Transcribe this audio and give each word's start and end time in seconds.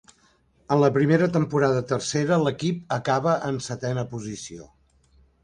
En 0.75 0.79
la 0.83 0.87
primera 0.95 1.27
temporada 1.35 1.83
a 1.83 1.87
Tercera, 1.91 2.39
l'equip 2.47 2.97
acaba 2.99 3.37
en 3.51 3.61
setena 3.69 4.09
posició. 4.17 4.69